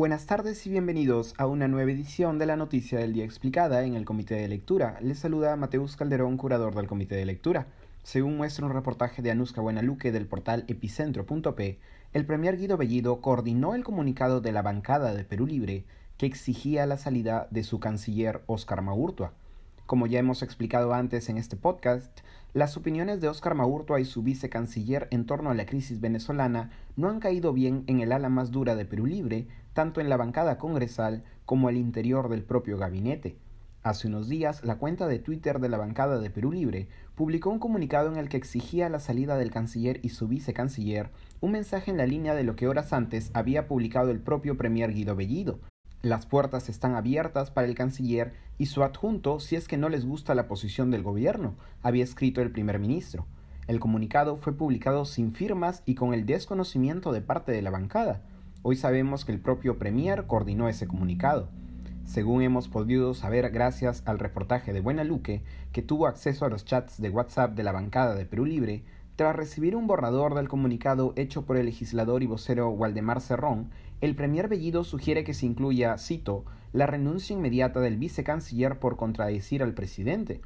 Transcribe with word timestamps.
Buenas 0.00 0.24
tardes 0.24 0.66
y 0.66 0.70
bienvenidos 0.70 1.34
a 1.36 1.46
una 1.46 1.68
nueva 1.68 1.90
edición 1.90 2.38
de 2.38 2.46
la 2.46 2.56
Noticia 2.56 2.98
del 2.98 3.12
Día 3.12 3.26
Explicada 3.26 3.84
en 3.84 3.96
el 3.96 4.06
Comité 4.06 4.34
de 4.36 4.48
Lectura. 4.48 4.96
Les 5.02 5.18
saluda 5.18 5.54
Mateus 5.56 5.94
Calderón, 5.94 6.38
curador 6.38 6.74
del 6.74 6.86
Comité 6.86 7.16
de 7.16 7.26
Lectura. 7.26 7.66
Según 8.02 8.38
muestra 8.38 8.64
un 8.64 8.72
reportaje 8.72 9.20
de 9.20 9.30
Anuska 9.30 9.60
Buenaluque 9.60 10.10
del 10.10 10.24
portal 10.24 10.64
epicentro.p, 10.68 11.78
el 12.14 12.24
premier 12.24 12.56
Guido 12.56 12.78
Bellido 12.78 13.20
coordinó 13.20 13.74
el 13.74 13.84
comunicado 13.84 14.40
de 14.40 14.52
la 14.52 14.62
bancada 14.62 15.12
de 15.12 15.24
Perú 15.24 15.46
Libre 15.46 15.84
que 16.16 16.24
exigía 16.24 16.86
la 16.86 16.96
salida 16.96 17.46
de 17.50 17.62
su 17.62 17.78
canciller 17.78 18.40
Oscar 18.46 18.80
Maurtua. 18.80 19.34
Como 19.90 20.06
ya 20.06 20.20
hemos 20.20 20.44
explicado 20.44 20.94
antes 20.94 21.28
en 21.30 21.36
este 21.36 21.56
podcast, 21.56 22.20
las 22.52 22.76
opiniones 22.76 23.20
de 23.20 23.26
Oscar 23.26 23.56
Maurtua 23.56 24.00
y 24.00 24.04
su 24.04 24.22
vicecanciller 24.22 25.08
en 25.10 25.26
torno 25.26 25.50
a 25.50 25.54
la 25.54 25.66
crisis 25.66 26.00
venezolana 26.00 26.70
no 26.94 27.08
han 27.08 27.18
caído 27.18 27.52
bien 27.52 27.82
en 27.88 27.98
el 27.98 28.12
ala 28.12 28.28
más 28.28 28.52
dura 28.52 28.76
de 28.76 28.84
Perú 28.84 29.06
Libre, 29.06 29.48
tanto 29.72 30.00
en 30.00 30.08
la 30.08 30.16
bancada 30.16 30.58
congresal 30.58 31.24
como 31.44 31.66
al 31.66 31.76
interior 31.76 32.28
del 32.28 32.44
propio 32.44 32.78
gabinete. 32.78 33.36
Hace 33.82 34.06
unos 34.06 34.28
días, 34.28 34.62
la 34.62 34.78
cuenta 34.78 35.08
de 35.08 35.18
Twitter 35.18 35.58
de 35.58 35.68
la 35.68 35.78
bancada 35.78 36.20
de 36.20 36.30
Perú 36.30 36.52
Libre 36.52 36.86
publicó 37.16 37.50
un 37.50 37.58
comunicado 37.58 38.12
en 38.12 38.16
el 38.16 38.28
que 38.28 38.36
exigía 38.36 38.88
la 38.90 39.00
salida 39.00 39.38
del 39.38 39.50
canciller 39.50 39.98
y 40.04 40.10
su 40.10 40.28
vicecanciller, 40.28 41.10
un 41.40 41.50
mensaje 41.50 41.90
en 41.90 41.96
la 41.96 42.06
línea 42.06 42.36
de 42.36 42.44
lo 42.44 42.54
que 42.54 42.68
horas 42.68 42.92
antes 42.92 43.32
había 43.34 43.66
publicado 43.66 44.12
el 44.12 44.20
propio 44.20 44.56
premier 44.56 44.92
Guido 44.92 45.16
Bellido, 45.16 45.58
las 46.02 46.24
puertas 46.24 46.70
están 46.70 46.94
abiertas 46.94 47.50
para 47.50 47.66
el 47.66 47.74
canciller 47.74 48.32
y 48.56 48.66
su 48.66 48.82
adjunto 48.82 49.38
si 49.38 49.56
es 49.56 49.68
que 49.68 49.76
no 49.76 49.90
les 49.90 50.06
gusta 50.06 50.34
la 50.34 50.48
posición 50.48 50.90
del 50.90 51.02
gobierno, 51.02 51.54
había 51.82 52.04
escrito 52.04 52.40
el 52.40 52.50
primer 52.50 52.78
ministro. 52.78 53.26
El 53.66 53.80
comunicado 53.80 54.36
fue 54.38 54.54
publicado 54.54 55.04
sin 55.04 55.32
firmas 55.32 55.82
y 55.84 55.96
con 55.96 56.14
el 56.14 56.24
desconocimiento 56.24 57.12
de 57.12 57.20
parte 57.20 57.52
de 57.52 57.62
la 57.62 57.70
bancada. 57.70 58.22
Hoy 58.62 58.76
sabemos 58.76 59.24
que 59.24 59.32
el 59.32 59.40
propio 59.40 59.78
Premier 59.78 60.26
coordinó 60.26 60.68
ese 60.68 60.88
comunicado. 60.88 61.50
Según 62.06 62.42
hemos 62.42 62.68
podido 62.68 63.14
saber 63.14 63.50
gracias 63.50 64.02
al 64.06 64.18
reportaje 64.18 64.72
de 64.72 64.80
Buena 64.80 65.04
Luque, 65.04 65.42
que 65.70 65.82
tuvo 65.82 66.06
acceso 66.06 66.44
a 66.44 66.48
los 66.48 66.64
chats 66.64 67.00
de 67.00 67.10
WhatsApp 67.10 67.54
de 67.54 67.62
la 67.62 67.72
bancada 67.72 68.14
de 68.14 68.26
Perú 68.26 68.46
Libre, 68.46 68.82
tras 69.20 69.36
recibir 69.36 69.76
un 69.76 69.86
borrador 69.86 70.34
del 70.34 70.48
comunicado 70.48 71.12
hecho 71.14 71.44
por 71.44 71.58
el 71.58 71.66
legislador 71.66 72.22
y 72.22 72.26
vocero 72.26 72.70
Waldemar 72.70 73.20
Cerrón, 73.20 73.68
el 74.00 74.16
Premier 74.16 74.48
Bellido 74.48 74.82
sugiere 74.82 75.24
que 75.24 75.34
se 75.34 75.44
incluya, 75.44 75.98
cito, 75.98 76.46
la 76.72 76.86
renuncia 76.86 77.36
inmediata 77.36 77.80
del 77.80 77.98
vicecanciller 77.98 78.78
por 78.78 78.96
contradecir 78.96 79.62
al 79.62 79.74
presidente, 79.74 80.40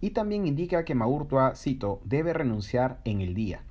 y 0.00 0.10
también 0.10 0.46
indica 0.46 0.84
que 0.84 0.94
Maurtua, 0.94 1.56
cito, 1.56 2.00
debe 2.04 2.32
renunciar 2.32 3.00
en 3.04 3.20
el 3.20 3.34
día. 3.34 3.64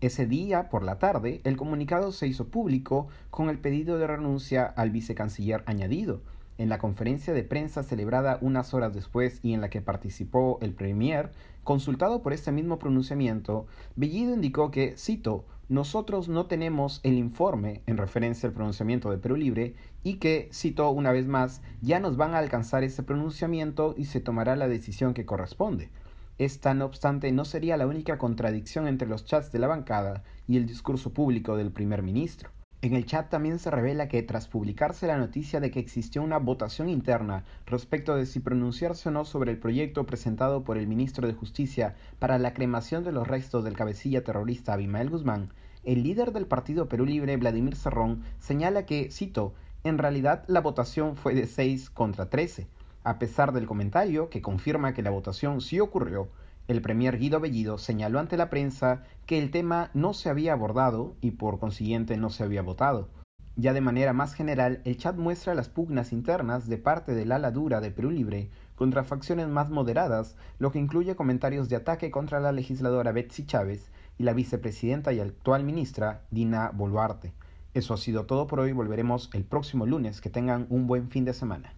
Ese 0.00 0.26
día, 0.26 0.68
por 0.68 0.84
la 0.84 1.00
tarde, 1.00 1.40
el 1.42 1.56
comunicado 1.56 2.12
se 2.12 2.28
hizo 2.28 2.46
público 2.46 3.08
con 3.30 3.48
el 3.48 3.58
pedido 3.58 3.98
de 3.98 4.06
renuncia 4.06 4.64
al 4.64 4.92
vicecanciller 4.92 5.64
añadido, 5.66 6.20
en 6.58 6.68
la 6.68 6.78
conferencia 6.78 7.32
de 7.32 7.42
prensa 7.42 7.82
celebrada 7.82 8.38
unas 8.40 8.74
horas 8.74 8.94
después 8.94 9.40
y 9.42 9.54
en 9.54 9.60
la 9.60 9.70
que 9.70 9.82
participó 9.82 10.58
el 10.62 10.74
Premier, 10.74 11.32
consultado 11.64 12.22
por 12.22 12.32
este 12.32 12.52
mismo 12.52 12.78
pronunciamiento, 12.78 13.66
Bellido 13.96 14.34
indicó 14.34 14.70
que, 14.70 14.96
cito, 14.96 15.44
nosotros 15.68 16.28
no 16.28 16.46
tenemos 16.46 17.00
el 17.04 17.14
informe 17.14 17.82
en 17.86 17.96
referencia 17.96 18.48
al 18.48 18.54
pronunciamiento 18.54 19.10
de 19.10 19.18
Perú 19.18 19.36
Libre 19.36 19.74
y 20.02 20.14
que, 20.14 20.50
cito 20.52 20.90
una 20.90 21.10
vez 21.10 21.26
más, 21.26 21.62
ya 21.80 22.00
nos 22.00 22.16
van 22.16 22.34
a 22.34 22.38
alcanzar 22.38 22.84
ese 22.84 23.02
pronunciamiento 23.02 23.94
y 23.96 24.04
se 24.04 24.20
tomará 24.20 24.56
la 24.56 24.68
decisión 24.68 25.14
que 25.14 25.24
corresponde. 25.24 25.88
Esta, 26.36 26.74
no 26.74 26.84
obstante, 26.84 27.32
no 27.32 27.44
sería 27.44 27.76
la 27.76 27.86
única 27.86 28.18
contradicción 28.18 28.88
entre 28.88 29.08
los 29.08 29.24
chats 29.24 29.52
de 29.52 29.58
la 29.60 29.68
bancada 29.68 30.24
y 30.46 30.56
el 30.56 30.66
discurso 30.66 31.12
público 31.12 31.56
del 31.56 31.70
primer 31.70 32.02
ministro. 32.02 32.50
En 32.84 32.92
el 32.92 33.06
chat 33.06 33.30
también 33.30 33.58
se 33.58 33.70
revela 33.70 34.08
que 34.08 34.22
tras 34.22 34.46
publicarse 34.46 35.06
la 35.06 35.16
noticia 35.16 35.58
de 35.58 35.70
que 35.70 35.80
existió 35.80 36.22
una 36.22 36.36
votación 36.36 36.90
interna 36.90 37.42
respecto 37.64 38.14
de 38.14 38.26
si 38.26 38.40
pronunciarse 38.40 39.08
o 39.08 39.12
no 39.12 39.24
sobre 39.24 39.52
el 39.52 39.58
proyecto 39.58 40.04
presentado 40.04 40.64
por 40.64 40.76
el 40.76 40.86
ministro 40.86 41.26
de 41.26 41.32
Justicia 41.32 41.94
para 42.18 42.38
la 42.38 42.52
cremación 42.52 43.02
de 43.02 43.12
los 43.12 43.26
restos 43.26 43.64
del 43.64 43.74
cabecilla 43.74 44.22
terrorista 44.22 44.74
Abimael 44.74 45.08
Guzmán, 45.08 45.48
el 45.82 46.02
líder 46.02 46.32
del 46.32 46.44
Partido 46.44 46.86
Perú 46.86 47.06
Libre, 47.06 47.38
Vladimir 47.38 47.74
Serrón, 47.74 48.22
señala 48.38 48.84
que, 48.84 49.10
cito, 49.10 49.54
en 49.82 49.96
realidad 49.96 50.44
la 50.46 50.60
votación 50.60 51.16
fue 51.16 51.34
de 51.34 51.46
6 51.46 51.88
contra 51.88 52.28
13, 52.28 52.66
a 53.02 53.18
pesar 53.18 53.52
del 53.54 53.64
comentario 53.64 54.28
que 54.28 54.42
confirma 54.42 54.92
que 54.92 55.00
la 55.02 55.08
votación 55.08 55.62
sí 55.62 55.80
ocurrió, 55.80 56.28
el 56.66 56.80
premier 56.80 57.18
Guido 57.18 57.40
Bellido 57.40 57.76
señaló 57.76 58.18
ante 58.18 58.36
la 58.36 58.48
prensa 58.48 59.02
que 59.26 59.38
el 59.38 59.50
tema 59.50 59.90
no 59.92 60.14
se 60.14 60.30
había 60.30 60.54
abordado 60.54 61.16
y 61.20 61.32
por 61.32 61.58
consiguiente 61.58 62.16
no 62.16 62.30
se 62.30 62.42
había 62.42 62.62
votado. 62.62 63.10
Ya 63.56 63.72
de 63.72 63.80
manera 63.80 64.12
más 64.12 64.34
general, 64.34 64.80
el 64.84 64.96
chat 64.96 65.16
muestra 65.16 65.54
las 65.54 65.68
pugnas 65.68 66.12
internas 66.12 66.66
de 66.66 66.78
parte 66.78 67.14
del 67.14 67.32
ala 67.32 67.50
dura 67.50 67.80
de 67.80 67.90
Perú 67.90 68.10
Libre 68.10 68.50
contra 68.74 69.04
facciones 69.04 69.46
más 69.48 69.70
moderadas, 69.70 70.36
lo 70.58 70.72
que 70.72 70.80
incluye 70.80 71.14
comentarios 71.14 71.68
de 71.68 71.76
ataque 71.76 72.10
contra 72.10 72.40
la 72.40 72.50
legisladora 72.50 73.12
Betsy 73.12 73.46
Chávez 73.46 73.92
y 74.18 74.24
la 74.24 74.32
vicepresidenta 74.32 75.12
y 75.12 75.20
actual 75.20 75.62
ministra 75.64 76.22
Dina 76.30 76.70
Boluarte. 76.74 77.32
Eso 77.74 77.94
ha 77.94 77.96
sido 77.96 78.24
todo 78.24 78.46
por 78.46 78.60
hoy, 78.60 78.72
volveremos 78.72 79.30
el 79.34 79.44
próximo 79.44 79.86
lunes, 79.86 80.20
que 80.20 80.30
tengan 80.30 80.66
un 80.70 80.86
buen 80.86 81.10
fin 81.10 81.24
de 81.24 81.34
semana. 81.34 81.74